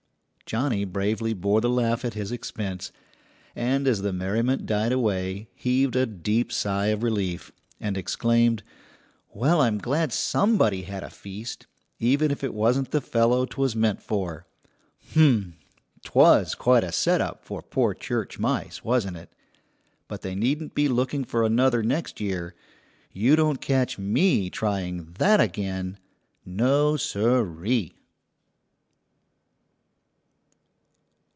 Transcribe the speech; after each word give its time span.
Johnny 0.51 0.83
bravely 0.83 1.33
bore 1.33 1.61
the 1.61 1.69
laugh 1.69 2.03
at 2.03 2.13
his 2.13 2.29
expense, 2.29 2.91
and 3.55 3.87
as 3.87 4.01
the 4.01 4.11
merriment 4.11 4.65
died 4.65 4.91
away 4.91 5.47
heaved 5.55 5.95
a 5.95 6.05
deep 6.05 6.51
sigh 6.51 6.87
of 6.87 7.03
relief, 7.03 7.53
and 7.79 7.95
exclaimed, 7.95 8.61
"Well, 9.33 9.61
I'm 9.61 9.77
glad 9.77 10.11
somebody 10.11 10.81
had 10.81 11.05
a 11.05 11.09
feast, 11.09 11.67
even 11.99 12.31
if 12.31 12.43
it 12.43 12.53
wasn't 12.53 12.91
the 12.91 12.99
fellow 12.99 13.45
'twas 13.45 13.77
meant 13.77 14.03
for! 14.03 14.45
Humph, 15.13 15.55
'twas 16.03 16.53
quite 16.53 16.83
a 16.83 16.91
setup 16.91 17.45
for 17.45 17.61
poor 17.61 17.93
church 17.93 18.37
mice, 18.37 18.83
wasn't 18.83 19.15
it? 19.15 19.31
But 20.09 20.21
they 20.21 20.35
needn't 20.35 20.75
be 20.75 20.89
looking 20.89 21.23
for 21.23 21.45
another 21.45 21.81
next 21.81 22.19
year. 22.19 22.55
You 23.13 23.37
don't 23.37 23.61
catch 23.61 23.97
me 23.97 24.49
trying 24.49 25.13
that 25.13 25.39
again 25.39 25.97
no 26.45 26.97
sir 26.97 27.63
ee!" 27.63 27.93